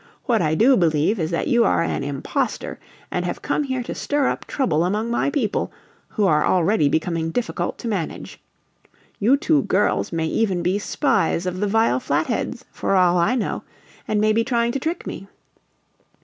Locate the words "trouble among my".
4.47-5.29